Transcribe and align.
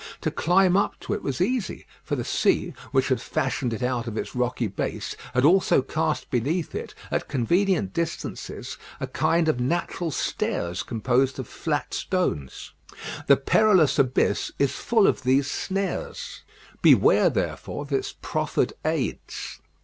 To 0.21 0.31
climb 0.31 0.75
up 0.75 0.99
to 1.01 1.13
it 1.13 1.21
was 1.21 1.39
easy, 1.41 1.85
for 2.03 2.15
the 2.15 2.23
sea, 2.23 2.73
which 2.91 3.09
had 3.09 3.21
fashioned 3.21 3.71
it 3.71 3.83
out 3.83 4.07
of 4.07 4.17
its 4.17 4.35
rocky 4.35 4.65
base, 4.65 5.15
had 5.35 5.45
also 5.45 5.83
cast 5.83 6.31
beneath 6.31 6.73
it, 6.73 6.95
at 7.11 7.27
convenient 7.27 7.93
distances, 7.93 8.79
a 8.99 9.05
kind 9.05 9.47
of 9.47 9.59
natural 9.59 10.09
stairs 10.09 10.81
composed 10.81 11.37
of 11.37 11.47
flat 11.47 11.93
stones. 11.93 12.71
The 13.27 13.37
perilous 13.37 13.99
abyss 13.99 14.51
is 14.57 14.71
full 14.71 15.05
of 15.05 15.21
these 15.21 15.45
snares; 15.51 16.41
beware, 16.81 17.29
therefore, 17.29 17.83
of 17.83 17.91
its 17.91 18.15
proffered 18.23 18.73
aids. 18.83 19.59